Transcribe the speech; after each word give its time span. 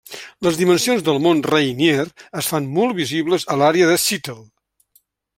Les 0.45 0.55
dimensions 0.59 1.03
del 1.09 1.19
Mont 1.25 1.43
Rainier 1.51 2.05
es 2.41 2.49
fan 2.53 2.69
molt 2.77 2.97
visibles 3.03 3.45
a 3.53 3.59
l'àrea 3.63 3.91
de 3.91 3.99
Seattle. 4.05 4.39